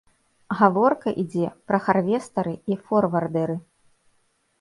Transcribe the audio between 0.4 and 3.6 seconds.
Гаворка ідзе пра харвестары і форвардэры.